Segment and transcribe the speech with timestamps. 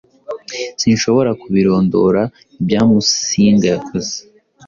[0.81, 2.21] Sinshobora kubirondora
[2.59, 4.15] ibyamusinga yakoze